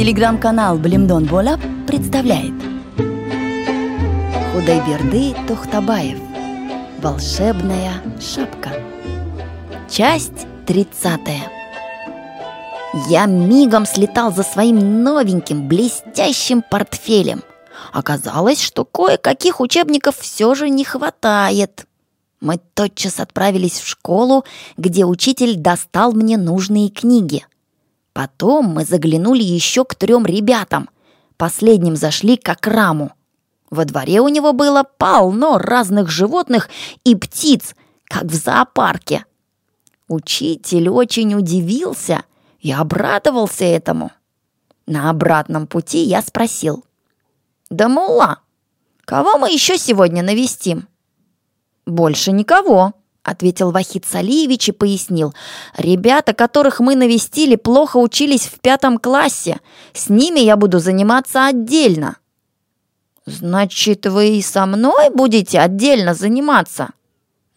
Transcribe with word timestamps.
Телеграм-канал 0.00 0.78
Блимдон 0.78 1.26
Болап 1.26 1.60
представляет 1.86 2.54
Худайберды 4.50 5.34
Тухтабаев 5.46 6.18
Волшебная 7.02 8.02
шапка 8.18 8.70
Часть 9.90 10.46
30 10.64 11.20
Я 13.10 13.26
мигом 13.26 13.84
слетал 13.84 14.32
за 14.32 14.42
своим 14.42 15.02
новеньким 15.02 15.68
блестящим 15.68 16.62
портфелем. 16.62 17.42
Оказалось, 17.92 18.62
что 18.62 18.86
кое-каких 18.86 19.60
учебников 19.60 20.16
все 20.16 20.54
же 20.54 20.70
не 20.70 20.84
хватает. 20.84 21.84
Мы 22.40 22.58
тотчас 22.72 23.20
отправились 23.20 23.78
в 23.78 23.86
школу, 23.86 24.46
где 24.78 25.04
учитель 25.04 25.56
достал 25.56 26.12
мне 26.12 26.38
нужные 26.38 26.88
книги. 26.88 27.44
Потом 28.12 28.66
мы 28.66 28.84
заглянули 28.84 29.42
еще 29.42 29.84
к 29.84 29.94
трем 29.94 30.26
ребятам. 30.26 30.88
Последним 31.36 31.96
зашли 31.96 32.36
к 32.36 32.48
Акраму. 32.48 33.12
Во 33.70 33.84
дворе 33.84 34.20
у 34.20 34.28
него 34.28 34.52
было 34.52 34.82
полно 34.82 35.58
разных 35.58 36.10
животных 36.10 36.68
и 37.04 37.14
птиц, 37.14 37.74
как 38.04 38.24
в 38.24 38.34
зоопарке. 38.34 39.24
Учитель 40.08 40.88
очень 40.88 41.34
удивился 41.34 42.24
и 42.58 42.72
обрадовался 42.72 43.64
этому. 43.64 44.10
На 44.86 45.08
обратном 45.08 45.68
пути 45.68 46.02
я 46.02 46.20
спросил. 46.20 46.84
«Да, 47.70 47.88
Мулла, 47.88 48.40
кого 49.04 49.38
мы 49.38 49.50
еще 49.50 49.78
сегодня 49.78 50.24
навестим?» 50.24 50.88
«Больше 51.86 52.32
никого»,— 52.32 52.94
ответил 53.22 53.70
Вахид 53.70 54.04
Салиевич 54.06 54.68
и 54.68 54.72
пояснил. 54.72 55.34
«Ребята, 55.76 56.32
которых 56.32 56.80
мы 56.80 56.96
навестили, 56.96 57.56
плохо 57.56 57.98
учились 57.98 58.46
в 58.46 58.60
пятом 58.60 58.98
классе. 58.98 59.60
С 59.92 60.08
ними 60.08 60.40
я 60.40 60.56
буду 60.56 60.78
заниматься 60.78 61.46
отдельно». 61.46 62.16
«Значит, 63.26 64.06
вы 64.06 64.38
и 64.38 64.42
со 64.42 64.66
мной 64.66 65.10
будете 65.10 65.60
отдельно 65.60 66.14
заниматься?» 66.14 66.90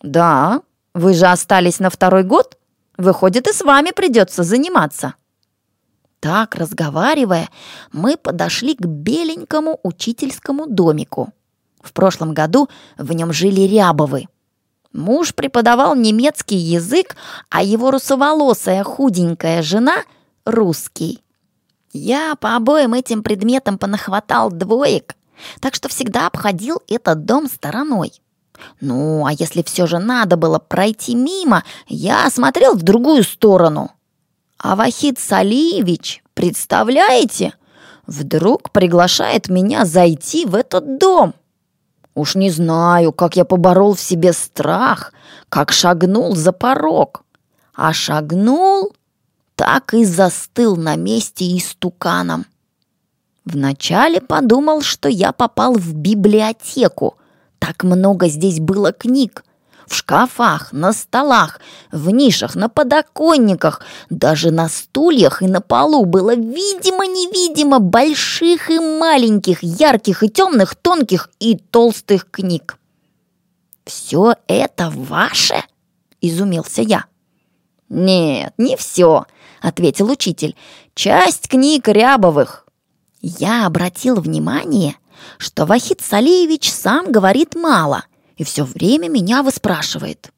«Да, 0.01 0.61
вы 0.93 1.13
же 1.13 1.25
остались 1.25 1.79
на 1.79 1.89
второй 1.89 2.23
год. 2.23 2.57
Выходит, 2.97 3.47
и 3.47 3.53
с 3.53 3.61
вами 3.61 3.91
придется 3.91 4.43
заниматься». 4.43 5.15
Так, 6.19 6.55
разговаривая, 6.55 7.49
мы 7.91 8.15
подошли 8.15 8.75
к 8.75 8.85
беленькому 8.85 9.79
учительскому 9.83 10.67
домику. 10.67 11.33
В 11.81 11.91
прошлом 11.91 12.33
году 12.33 12.69
в 12.97 13.11
нем 13.11 13.33
жили 13.33 13.61
Рябовы. 13.61 14.27
Муж 14.93 15.33
преподавал 15.33 15.95
немецкий 15.95 16.55
язык, 16.55 17.15
а 17.49 17.63
его 17.63 17.89
русоволосая 17.89 18.83
худенькая 18.83 19.63
жена— 19.63 20.03
русский. 20.45 21.23
Я 21.91 22.35
по 22.35 22.55
обоим 22.55 22.93
этим 22.93 23.23
предметам 23.23 23.77
понахватал 23.77 24.51
двоек, 24.51 25.15
так 25.59 25.73
что 25.73 25.89
всегда 25.89 26.27
обходил 26.27 26.81
этот 26.87 27.25
дом 27.25 27.47
стороной. 27.47 28.13
Ну, 28.81 29.25
а 29.25 29.33
если 29.33 29.63
все 29.63 29.87
же 29.87 29.97
надо 29.97 30.37
было 30.37 30.59
пройти 30.59 31.15
мимо, 31.15 31.63
я 31.87 32.29
смотрел 32.29 32.75
в 32.75 32.83
другую 32.83 33.23
сторону. 33.23 33.91
А 34.59 34.75
Вахид 34.75 35.19
Салиевич, 35.19 36.23
представляете, 36.35 37.53
вдруг 38.05 38.71
приглашает 38.71 39.49
меня 39.49 39.85
зайти 39.85 40.45
в 40.45 40.55
этот 40.55 40.99
дом. 40.99 41.33
Уж 42.15 42.35
не 42.35 42.51
знаю, 42.51 43.11
как 43.11 43.35
я 43.35 43.45
поборол 43.45 43.95
в 43.95 43.99
себе 43.99 44.33
страх, 44.33 45.13
как 45.49 45.71
шагнул 45.71 46.35
за 46.35 46.51
порог. 46.51 47.23
А 47.73 47.91
шагнул, 47.91 48.93
так 49.55 49.93
и 49.93 50.05
застыл 50.05 50.75
на 50.75 50.95
месте 50.95 51.57
истуканом. 51.57 52.45
Вначале 53.45 54.21
подумал, 54.21 54.81
что 54.81 55.09
я 55.09 55.31
попал 55.31 55.73
в 55.73 55.93
библиотеку. 55.95 57.17
Так 57.59 57.83
много 57.83 58.27
здесь 58.27 58.59
было 58.59 58.91
книг. 58.91 59.43
В 59.87 59.95
шкафах, 59.95 60.71
на 60.71 60.93
столах, 60.93 61.59
в 61.91 62.09
нишах, 62.09 62.55
на 62.55 62.69
подоконниках, 62.69 63.81
даже 64.09 64.51
на 64.51 64.69
стульях 64.69 65.41
и 65.41 65.47
на 65.47 65.61
полу 65.61 66.05
было 66.05 66.35
видимо-невидимо 66.35 67.79
больших 67.79 68.69
и 68.69 68.79
маленьких, 68.79 69.61
ярких 69.61 70.23
и 70.23 70.29
темных, 70.29 70.75
тонких 70.75 71.29
и 71.39 71.57
толстых 71.57 72.29
книг. 72.29 72.77
«Все 73.85 74.35
это 74.47 74.89
ваше?»– 74.89 75.63
изумился 76.21 76.81
я. 76.81 77.05
«Нет, 77.89 78.53
не 78.57 78.77
все»,– 78.77 79.25
ответил 79.61 80.09
учитель. 80.09 80.55
«Часть 80.95 81.49
книг 81.49 81.87
Рябовых». 81.87 82.65
Я 83.21 83.65
обратил 83.65 84.15
внимание, 84.15 84.95
что 85.37 85.65
Вахид 85.65 86.01
Салиевич 86.01 86.71
сам 86.71 87.11
говорит 87.11 87.55
мало– 87.55 88.05
все 88.43 88.63
время 88.63 89.09
меня 89.09 89.43
выспрашивает. 89.43 90.31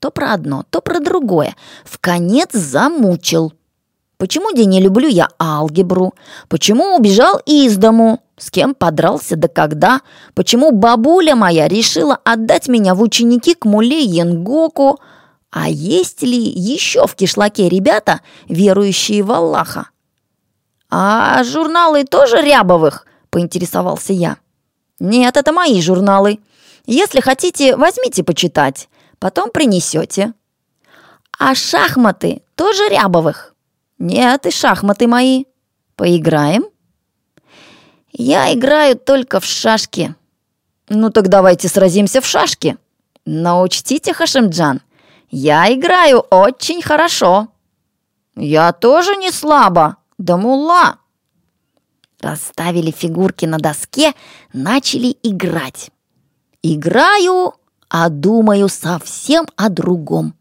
То 0.00 0.10
про 0.10 0.32
одно, 0.32 0.64
то 0.68 0.80
про 0.80 1.00
другое. 1.00 1.56
В 1.84 1.98
конец 1.98 2.50
замучил. 2.52 3.52
Почему, 4.16 4.52
где 4.52 4.64
не 4.64 4.80
люблю 4.80 5.08
я 5.08 5.28
алгебру? 5.40 6.14
Почему 6.48 6.96
убежал 6.96 7.40
из 7.46 7.76
дому? 7.76 8.22
С 8.36 8.50
кем 8.50 8.74
подрался 8.74 9.36
да 9.36 9.48
когда? 9.48 10.00
Почему 10.34 10.72
бабуля 10.72 11.36
моя 11.36 11.68
решила 11.68 12.18
отдать 12.24 12.68
меня 12.68 12.94
в 12.94 13.02
ученики 13.02 13.54
к 13.54 13.64
муле 13.64 14.02
Янгоку? 14.02 15.00
А 15.50 15.68
есть 15.68 16.22
ли 16.22 16.38
еще 16.38 17.06
в 17.06 17.14
кишлаке 17.14 17.68
ребята, 17.68 18.20
верующие 18.48 19.22
в 19.22 19.30
Аллаха? 19.30 19.88
«А 20.90 21.42
журналы 21.42 22.04
тоже 22.04 22.40
Рябовых?»– 22.40 23.06
поинтересовался 23.30 24.12
я. 24.12 24.36
«Нет, 25.00 25.36
это 25.36 25.52
мои 25.52 25.80
журналы. 25.82 26.38
Если 26.86 27.20
хотите, 27.20 27.76
возьмите 27.76 28.22
почитать, 28.22 28.88
потом 29.18 29.50
принесете. 29.50 30.34
А 31.38 31.54
шахматы 31.54 32.42
тоже 32.54 32.88
Рябовых? 32.88 33.54
Нет, 33.98 34.46
и 34.46 34.50
шахматы 34.50 35.06
мои. 35.06 35.44
Поиграем? 35.96 36.64
Я 38.12 38.52
играю 38.52 38.96
только 38.96 39.40
в 39.40 39.44
шашки. 39.44 40.14
Ну 40.88 41.10
так 41.10 41.28
давайте 41.28 41.68
сразимся 41.68 42.20
в 42.20 42.26
шашки. 42.26 42.76
Но 43.24 43.62
учтите, 43.62 44.12
Хашимджан, 44.12 44.82
я 45.30 45.72
играю 45.72 46.20
очень 46.20 46.82
хорошо. 46.82 47.48
Я 48.36 48.72
тоже 48.72 49.16
не 49.16 49.30
слабо, 49.30 49.96
да 50.18 50.36
мула. 50.36 50.98
Расставили 52.20 52.90
фигурки 52.90 53.46
на 53.46 53.58
доске, 53.58 54.12
начали 54.52 55.16
играть. 55.22 55.90
Играю, 56.66 57.52
а 57.90 58.08
думаю 58.08 58.70
совсем 58.70 59.46
о 59.54 59.68
другом. 59.68 60.34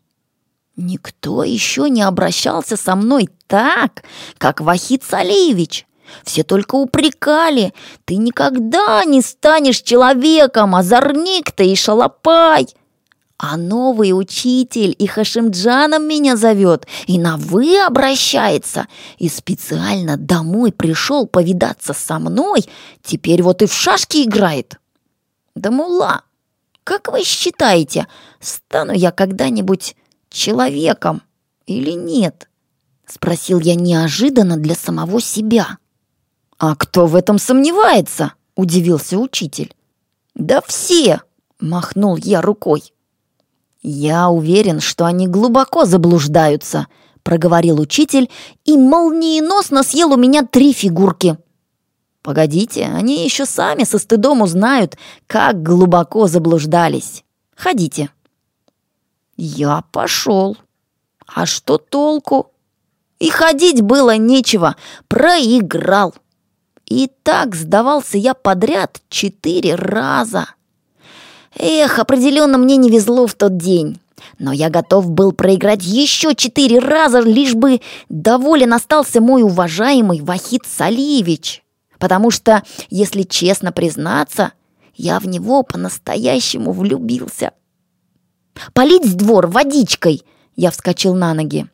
Никто 0.77 1.43
еще 1.43 1.89
не 1.89 2.01
обращался 2.01 2.77
со 2.77 2.95
мной 2.95 3.27
так, 3.45 4.03
как 4.37 4.61
Вахид 4.61 5.03
Салиевич. 5.03 5.85
Все 6.23 6.43
только 6.43 6.75
упрекали. 6.75 7.73
Ты 8.05 8.15
никогда 8.15 9.03
не 9.03 9.21
станешь 9.21 9.81
человеком, 9.81 10.75
озорник 10.75 11.51
ты 11.51 11.73
и 11.73 11.75
шалопай. 11.75 12.67
А 13.37 13.57
новый 13.57 14.17
учитель 14.17 14.95
и 14.97 15.05
Хашимджаном 15.05 16.07
меня 16.07 16.37
зовет, 16.37 16.87
и 17.05 17.19
на 17.19 17.35
«вы» 17.35 17.81
обращается, 17.81 18.87
и 19.17 19.27
специально 19.27 20.15
домой 20.15 20.71
пришел 20.71 21.27
повидаться 21.27 21.91
со 21.91 22.17
мной, 22.17 22.63
теперь 23.03 23.43
вот 23.43 23.61
и 23.61 23.65
в 23.65 23.73
шашки 23.73 24.23
играет. 24.23 24.77
Да 25.55 25.69
мула, 25.71 26.23
как 26.83 27.11
вы 27.11 27.23
считаете, 27.23 28.07
стану 28.39 28.93
я 28.93 29.11
когда-нибудь 29.11 29.95
человеком 30.29 31.21
или 31.65 31.91
нет? 31.91 32.49
Спросил 33.05 33.59
я 33.59 33.75
неожиданно 33.75 34.57
для 34.57 34.75
самого 34.75 35.21
себя. 35.21 35.77
А 36.57 36.75
кто 36.75 37.05
в 37.05 37.15
этом 37.15 37.37
сомневается? 37.37 38.33
Удивился 38.55 39.17
учитель. 39.17 39.73
Да 40.35 40.61
все, 40.65 41.21
махнул 41.59 42.17
я 42.17 42.41
рукой. 42.41 42.93
Я 43.81 44.29
уверен, 44.29 44.79
что 44.79 45.05
они 45.05 45.27
глубоко 45.27 45.85
заблуждаются, 45.85 46.87
проговорил 47.21 47.79
учитель 47.79 48.29
и 48.65 48.77
молниеносно 48.77 49.83
съел 49.83 50.13
у 50.13 50.17
меня 50.17 50.45
три 50.45 50.73
фигурки. 50.73 51.37
Погодите, 52.23 52.85
они 52.85 53.25
еще 53.25 53.45
сами 53.45 53.83
со 53.83 53.99
стыдом 53.99 54.41
узнают, 54.41 54.97
как 55.27 55.61
глубоко 55.61 56.27
заблуждались. 56.27 57.25
Ходите. 57.53 58.09
Я 59.35 59.83
пошел. 59.91 60.57
А 61.27 61.45
что 61.45 61.77
толку? 61.77 62.51
И 63.19 63.29
ходить 63.29 63.81
было 63.81 64.15
нечего, 64.15 64.77
проиграл. 65.09 66.15
И 66.85 67.09
так 67.23 67.55
сдавался 67.55 68.17
я 68.17 68.33
подряд 68.33 69.01
четыре 69.09 69.75
раза. 69.75 70.47
Эх, 71.55 71.99
определенно 71.99 72.57
мне 72.57 72.77
не 72.77 72.89
везло 72.89 73.27
в 73.27 73.33
тот 73.33 73.57
день. 73.57 73.99
Но 74.39 74.53
я 74.53 74.69
готов 74.69 75.09
был 75.09 75.33
проиграть 75.33 75.83
еще 75.83 76.35
четыре 76.35 76.79
раза, 76.79 77.19
лишь 77.19 77.53
бы 77.53 77.81
доволен 78.07 78.73
остался 78.73 79.19
мой 79.19 79.43
уважаемый 79.43 80.21
Вахид 80.21 80.61
Салиевич. 80.65 81.62
Потому 82.03 82.31
что, 82.31 82.63
если 82.89 83.23
честно 83.23 83.71
признаться, 83.71 84.51
я 84.93 85.21
в 85.21 85.25
него 85.25 85.63
по-настоящему 85.63 86.73
влюбился. 86.73 87.53
«Полить 88.73 89.15
двор 89.15 89.47
водичкой!» 89.47 90.25
Я 90.57 90.71
вскочил 90.71 91.15
на 91.15 91.33
ноги. 91.33 91.65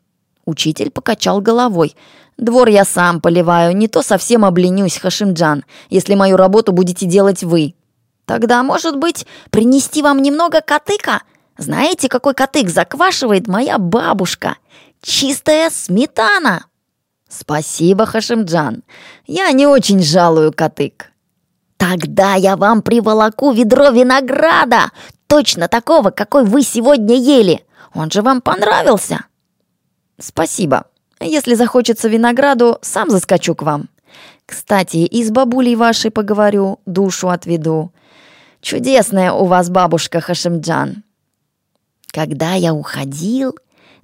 Учитель 0.46 0.92
покачал 0.92 1.42
головой. 1.42 1.96
«Двор 2.38 2.68
я 2.68 2.86
сам 2.86 3.22
поливаю, 3.22 3.76
не 3.76 3.88
то 3.88 4.04
совсем 4.04 4.46
обленюсь, 4.46 5.00
Хашимджан, 5.00 5.66
если 5.90 6.14
мою 6.14 6.38
работу 6.38 6.74
будете 6.74 7.08
делать 7.08 7.44
вы». 7.44 7.74
«Тогда, 8.26 8.62
может 8.62 8.98
быть, 8.98 9.26
принести 9.50 10.04
вам 10.04 10.22
немного 10.22 10.62
котыка?» 10.62 11.24
Знаете, 11.58 12.08
какой 12.08 12.36
котык 12.36 12.70
заквашивает 12.70 13.48
моя 13.48 13.80
бабушка? 13.80 14.58
Чистая 15.02 15.72
сметана!» 15.72 16.69
«Спасибо, 17.30 18.08
Хашимджан. 18.08 18.84
Я 19.28 19.52
не 19.52 19.68
очень 19.68 20.02
жалую 20.02 20.52
котык». 20.52 21.12
«Тогда 21.78 22.34
я 22.34 22.58
вам 22.58 22.82
приволоку 22.82 23.52
ведро 23.52 23.92
винограда, 23.92 24.92
точно 25.28 25.68
такого, 25.68 26.10
какой 26.10 26.44
вы 26.44 26.64
сегодня 26.64 27.16
ели. 27.16 27.64
Он 27.94 28.10
же 28.10 28.24
вам 28.24 28.42
понравился». 28.42 29.26
«Спасибо. 30.20 30.88
Если 31.22 31.54
захочется 31.54 32.10
винограду, 32.10 32.80
сам 32.82 33.10
заскочу 33.12 33.54
к 33.54 33.62
вам. 33.62 33.90
Кстати, 34.46 34.98
и 34.98 35.24
с 35.24 35.30
бабулей 35.30 35.76
вашей 35.76 36.10
поговорю, 36.10 36.80
душу 36.86 37.30
отведу. 37.30 37.92
Чудесная 38.60 39.32
у 39.32 39.46
вас 39.46 39.70
бабушка 39.70 40.20
Хашимджан». 40.20 41.04
Когда 42.12 42.56
я 42.56 42.74
уходил, 42.74 43.56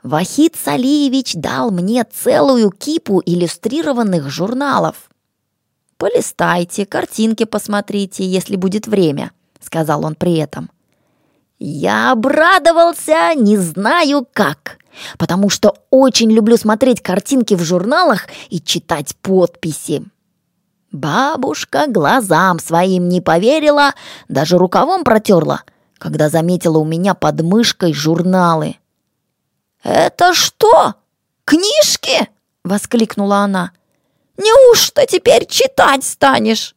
Вахид 0.06 0.56
Салиевич 0.56 1.34
дал 1.34 1.72
мне 1.72 2.04
целую 2.04 2.70
кипу 2.70 3.24
иллюстрированных 3.26 4.30
журналов. 4.30 5.10
«Полистайте, 5.98 6.86
картинки 6.86 7.44
посмотрите, 7.44 8.24
если 8.24 8.56
будет 8.56 8.86
время»,— 8.86 9.32
сказал 9.60 10.06
он 10.06 10.14
при 10.14 10.36
этом. 10.36 10.70
Я 11.58 12.12
обрадовался, 12.12 13.34
не 13.34 13.58
знаю 13.58 14.28
как, 14.32 14.78
потому 15.18 15.50
что 15.50 15.74
очень 15.90 16.32
люблю 16.32 16.56
смотреть 16.56 17.02
картинки 17.02 17.56
в 17.56 17.64
журналах 17.64 18.28
и 18.52 18.62
читать 18.62 19.16
подписи. 19.24 20.04
Бабушка 20.92 21.88
глазам 21.88 22.60
своим 22.60 23.10
не 23.10 23.22
поверила, 23.22 23.96
даже 24.28 24.60
рукавом 24.60 25.04
протерла— 25.04 25.64
когда 25.98 26.30
заметила 26.30 26.78
у 26.78 26.86
меня 26.86 27.14
под 27.14 27.42
мышкой 27.42 27.94
журналы. 27.94 28.76
«Это 29.86 30.34
что? 30.34 30.96
Книжки?»— 31.46 32.28
воскликнула 32.64 33.38
она. 33.38 33.72
«Неужто 34.36 35.06
теперь 35.06 35.46
читать 35.46 36.04
станешь?» 36.04 36.76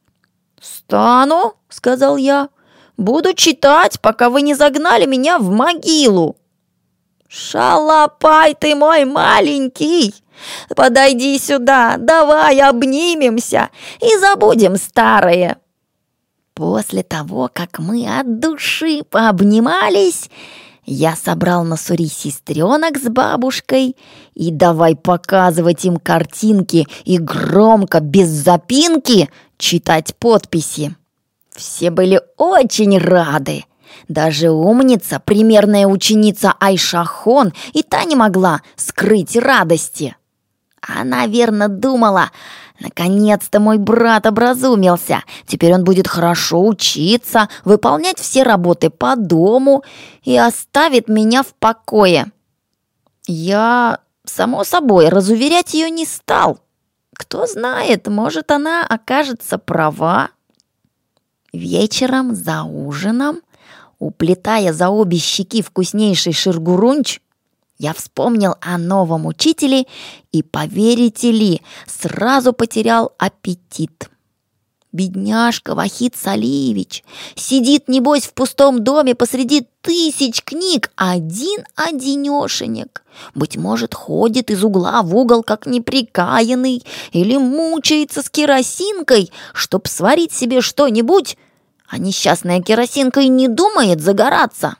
«Стану»,— 0.61 1.55
сказал 1.71 2.19
я. 2.19 2.51
«Буду 2.99 3.33
читать, 3.33 3.99
пока 4.03 4.29
вы 4.29 4.43
не 4.43 4.55
загнали 4.55 5.07
меня 5.07 5.39
в 5.39 5.49
могилу». 5.49 6.37
«Шалопай 7.29 8.55
ты 8.55 8.75
мой 8.75 9.07
маленький! 9.07 10.15
Подойди 10.77 11.39
сюда, 11.39 11.97
давай 11.99 12.61
обнимемся 12.61 13.71
и 14.03 14.19
забудем 14.19 14.77
старое!» 14.77 15.57
После 16.53 17.03
того, 17.03 17.49
как 17.51 17.79
мы 17.79 18.07
от 18.07 18.39
души 18.39 19.03
пообнимались, 19.03 20.29
я 20.91 21.17
собрал 21.17 21.65
на 21.65 21.77
сури 21.77 22.09
сестренок 22.09 22.97
с 22.97 23.09
бабушкой 23.11 23.95
и 24.35 24.51
давай 24.51 24.97
показывать 24.97 25.85
им 25.85 25.99
картинки 25.99 26.87
и 27.05 27.19
громко, 27.19 28.01
без 28.01 28.29
запинки, 28.29 29.29
читать 29.59 30.15
подписи. 30.17 30.97
Все 31.55 31.91
были 31.91 32.23
очень 32.39 32.97
рады. 32.97 33.65
Даже 34.09 34.51
умница, 34.51 35.21
примерная 35.23 35.87
ученица 35.87 36.55
Айшахон, 36.59 37.53
и 37.75 37.83
та 37.83 38.05
не 38.05 38.17
могла 38.17 38.63
скрыть 38.77 39.37
радости. 39.37 40.17
Она 40.89 41.27
верно 41.27 41.69
думала, 41.69 42.31
Наконец-то 42.81 43.59
мой 43.59 43.77
брат 43.77 44.25
образумился. 44.27 45.25
Теперь 45.47 45.75
он 45.75 45.83
будет 45.83 46.07
хорошо 46.07 46.65
учиться, 46.65 47.49
выполнять 47.65 48.21
все 48.21 48.45
работы 48.45 48.89
по 48.89 49.17
дому 49.17 49.83
и 50.23 50.37
оставит 50.37 51.09
меня 51.09 51.43
в 51.43 51.55
покое. 51.55 52.31
Я, 53.27 53.99
само 54.25 54.63
собой, 54.63 55.09
разуверять 55.09 55.75
ее 55.75 55.91
не 55.91 56.07
стал. 56.07 56.61
Кто 57.15 57.47
знает, 57.47 58.07
может, 58.07 58.53
она 58.53 58.87
окажется 58.87 59.59
права. 59.59 60.31
Вечером 61.53 62.33
за 62.35 62.63
ужином, 62.63 63.41
уплетая 63.99 64.73
за 64.73 64.91
обе 64.91 65.19
щеки 65.19 65.63
вкуснейший 65.63 66.33
ширгурунч, 66.33 67.19
я 67.79 67.95
вспомнил 67.95 68.57
о 68.61 68.77
новом 68.77 69.25
учителе 69.27 69.87
и, 70.33 70.43
поверите 70.43 71.31
ли, 71.31 71.63
сразу 71.87 72.53
потерял 72.53 73.13
аппетит. 73.19 74.11
Бедняжка 74.91 75.75
Вахид 75.75 76.17
Салиевич 76.17 77.05
сидит, 77.37 77.89
небось, 77.89 78.27
в 78.27 78.33
пустом 78.33 78.83
доме 78.83 79.15
посреди 79.15 79.69
тысяч 79.83 80.43
книг, 80.43 80.91
один-одинешенек. 80.97 83.05
Быть 83.35 83.57
может, 83.57 83.93
ходит 83.95 84.51
из 84.51 84.65
угла 84.65 85.03
в 85.03 85.15
угол, 85.15 85.43
как 85.43 85.67
неприкаянный, 85.67 86.83
или 87.13 87.37
мучается 87.37 88.23
с 88.23 88.31
керосинкой, 88.31 89.31
чтоб 89.53 89.87
сварить 89.87 90.33
себе 90.33 90.63
что-нибудь, 90.63 91.37
а 91.87 91.99
несчастная 91.99 92.63
керосинка 92.63 93.21
и 93.21 93.29
не 93.29 93.47
думает 93.47 94.01
загораться. 94.01 94.79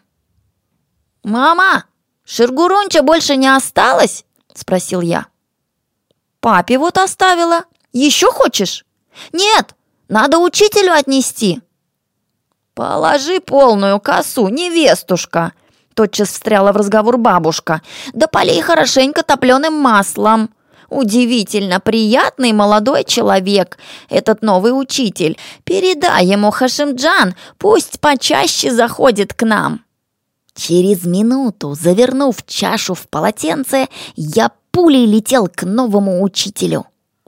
«Мама!» 1.23 1.85
«Шергуронча 2.31 3.03
больше 3.03 3.37
не 3.37 3.49
осталось?»– 3.49 4.27
спросил 4.55 5.01
я. 5.01 5.29
«Папе 6.41 6.77
вот 6.77 6.99
оставила. 6.99 7.65
Еще 7.95 8.27
хочешь?» 8.31 8.85
«Нет, 9.33 9.75
надо 10.11 10.37
учителю 10.37 10.93
отнести». 10.93 11.63
«Положи 12.75 13.41
полную 13.41 13.99
косу, 13.99 14.49
невестушка!» 14.49 15.55
Тотчас 15.95 16.29
встряла 16.29 16.73
в 16.73 16.77
разговор 16.77 17.17
бабушка. 17.17 17.81
«Да 18.13 18.27
полей 18.27 18.61
хорошенько 18.61 19.23
топленым 19.23 19.73
маслом!» 19.73 20.51
Удивительно 20.91 21.81
приятный 21.81 22.53
молодой 22.53 23.05
человек, 23.05 23.79
этот 24.11 24.43
новый 24.43 24.79
учитель. 24.79 25.39
Передай 25.65 26.27
ему, 26.27 26.51
Хашимджан, 26.51 27.35
пусть 27.57 28.01
почаще 28.01 28.71
заходит 28.71 29.33
к 29.33 29.45
нам. 29.45 29.83
Через 30.59 31.05
минуту, 31.05 31.75
завернув 31.75 32.43
чашу 32.47 32.95
в 32.95 33.07
полотенце, 33.07 33.87
я 34.17 34.51
пулей 34.73 35.07
летел 35.07 35.49
к 35.55 35.63
новому 35.63 36.21
учителю. 36.21 36.85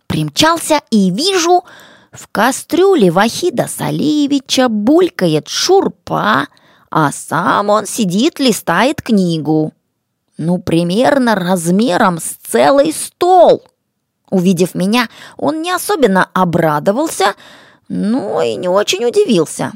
Примчался 0.09 0.81
и 0.91 1.13
вижу, 1.13 1.63
в 2.11 2.27
кастрюле 2.33 3.13
Вахида 3.13 3.69
Салиевича 3.69 4.69
булькает 4.69 5.47
шурпа, 5.47 6.49
а 6.91 7.13
сам 7.13 7.71
он 7.71 7.87
сидит, 7.87 8.41
листает 8.41 9.01
книгу. 9.01 9.73
Ну, 10.37 10.59
примерно 10.59 11.37
размером 11.37 12.19
с 12.19 12.37
целый 12.51 12.93
стол. 12.93 13.63
Увидев 14.29 14.75
меня, 14.75 15.09
он 15.37 15.63
не 15.63 15.71
особенно 15.71 16.29
обрадовался, 16.35 17.35
но 17.89 18.43
и 18.43 18.57
не 18.57 18.67
очень 18.67 19.05
удивился. 19.05 19.73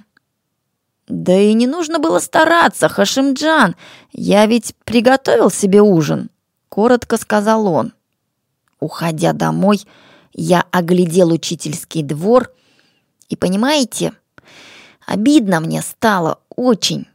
«Да 1.06 1.36
и 1.36 1.52
не 1.52 1.66
нужно 1.66 1.98
было 1.98 2.18
стараться, 2.18 2.88
Хашимджан. 2.88 3.76
Я 4.12 4.46
ведь 4.46 4.74
приготовил 4.84 5.50
себе 5.50 5.82
ужин»,— 5.82 6.30
коротко 6.68 7.18
сказал 7.18 7.66
он. 7.66 7.92
Уходя 8.80 9.32
домой, 9.32 9.82
я 10.32 10.64
оглядел 10.70 11.32
учительский 11.32 12.02
двор, 12.02 12.50
и, 13.28 13.36
понимаете, 13.36 14.12
обидно 15.06 15.60
мне 15.60 15.82
стало 15.82 16.40
очень. 16.54 17.06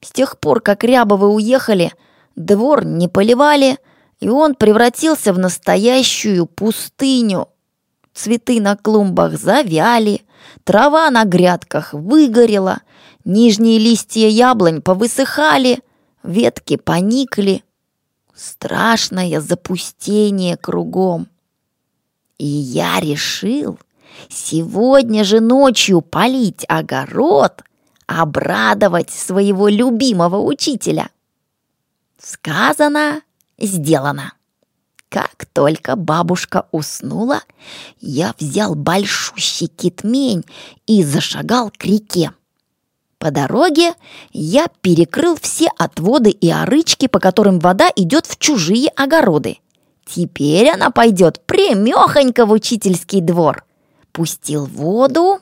С 0.00 0.10
тех 0.12 0.38
пор, 0.38 0.60
как 0.60 0.84
Рябовы 0.84 1.28
уехали, 1.28 1.92
двор 2.36 2.84
не 2.84 3.08
поливали, 3.08 3.78
и 4.20 4.28
он 4.28 4.54
превратился 4.54 5.32
в 5.32 5.38
настоящую 5.38 6.46
пустыню. 6.46 7.48
Цветы 8.14 8.60
на 8.60 8.76
клумбах 8.76 9.38
завяли, 9.38 10.22
трава 10.64 11.10
на 11.10 11.24
грядках 11.24 11.92
выгорела, 11.92 12.80
Нижние 13.26 13.80
листья 13.80 14.28
яблонь 14.28 14.80
повысыхали, 14.80 15.80
ветки 16.22 16.76
поникли. 16.76 17.64
Страшное 18.32 19.40
запустение 19.40 20.56
кругом. 20.56 21.26
И 22.38 22.46
я 22.46 23.00
решил 23.00 23.80
сегодня 24.28 25.24
же 25.24 25.40
ночью 25.40 26.02
полить 26.02 26.64
огород, 26.68 27.64
обрадовать 28.06 29.10
своего 29.10 29.66
любимого 29.66 30.36
учителя. 30.40 31.10
Сказано, 32.22 33.22
сделано. 33.58 34.34
Как 35.08 35.46
только 35.52 35.96
бабушка 35.96 36.68
уснула, 36.70 37.40
я 37.98 38.36
взял 38.38 38.76
большущий 38.76 39.66
китмень 39.66 40.44
и 40.86 41.02
зашагал 41.02 41.72
к 41.76 41.84
реке. 41.84 42.30
По 43.26 43.32
дороге 43.32 43.94
я 44.30 44.68
перекрыл 44.82 45.36
все 45.36 45.66
отводы 45.78 46.30
и 46.30 46.48
орычки, 46.48 47.08
по 47.08 47.18
которым 47.18 47.58
вода 47.58 47.90
идет 47.96 48.24
в 48.24 48.38
чужие 48.38 48.88
огороды. 48.90 49.58
Теперь 50.04 50.70
она 50.70 50.92
пойдет 50.92 51.40
прямехонько 51.44 52.46
в 52.46 52.52
учительский 52.52 53.20
двор. 53.20 53.64
Пустил 54.12 54.66
воду. 54.66 55.40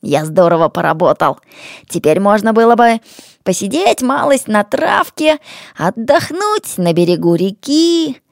Я 0.00 0.24
здорово 0.26 0.68
поработал. 0.68 1.40
Теперь 1.88 2.20
можно 2.20 2.52
было 2.52 2.76
бы 2.76 3.00
посидеть 3.42 4.00
малость 4.00 4.46
на 4.46 4.62
травке, 4.62 5.40
отдохнуть 5.76 6.78
на 6.78 6.92
берегу 6.92 7.34
реки. 7.34 8.22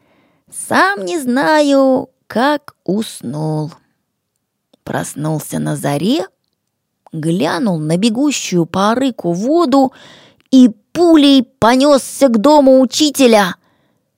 Сам 0.48 1.04
не 1.04 1.18
знаю, 1.18 2.10
как 2.28 2.76
уснул. 2.84 3.72
Проснулся 4.84 5.58
на 5.58 5.74
заре, 5.74 6.28
глянул 7.12 7.78
на 7.78 7.96
бегущую 7.96 8.66
по 8.66 8.92
арыку 8.92 9.32
воду 9.32 9.92
и 10.50 10.70
пулей 10.92 11.42
понесся 11.42 12.28
к 12.28 12.38
дому 12.38 12.80
учителя. 12.80 13.56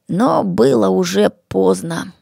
Но 0.08 0.42
было 0.44 0.88
уже 0.88 1.30
поздно. 1.48 2.12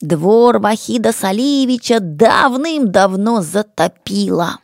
Двор 0.00 0.58
Вахида 0.58 1.12
Салиевича 1.12 2.00
давным-давно 2.00 3.40
затопило. 3.42 4.58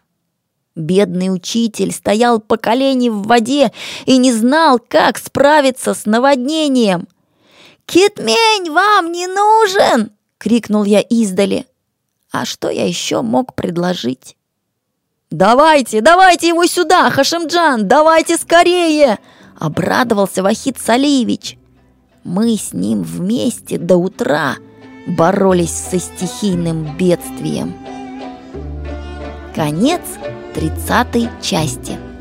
Бедный 0.74 1.34
учитель 1.34 1.92
стоял 1.92 2.40
по 2.40 2.56
колени 2.56 3.08
в 3.08 3.22
воде 3.22 3.72
и 4.06 4.16
не 4.18 4.32
знал, 4.32 4.78
как 4.78 5.18
справиться 5.18 5.94
с 5.94 6.06
наводнением. 6.06 7.08
«Китмень 7.86 8.70
вам 8.70 9.12
не 9.12 9.26
нужен!»— 9.26 10.12
крикнул 10.38 10.84
я 10.84 11.00
издали. 11.00 11.66
А 12.30 12.46
что 12.46 12.70
я 12.70 12.86
еще 12.86 13.20
мог 13.20 13.54
предложить? 13.54 14.36
«Давайте, 15.32 16.02
давайте 16.02 16.48
его 16.48 16.66
сюда, 16.66 17.08
Хашимджан, 17.08 17.88
давайте 17.88 18.36
скорее!»— 18.36 19.18
обрадовался 19.58 20.42
Вахид 20.42 20.76
Салиевич. 20.78 21.56
Мы 22.22 22.56
с 22.58 22.74
ним 22.74 23.02
вместе 23.02 23.78
до 23.78 23.96
утра 23.96 24.56
боролись 25.06 25.72
со 25.72 25.98
стихийным 25.98 26.98
бедствием. 26.98 27.74
Конец 29.54 30.02
30 30.54 31.40
части. 31.40 32.11